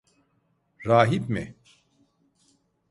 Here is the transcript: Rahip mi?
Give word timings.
Rahip 0.85 1.29
mi? 1.29 1.55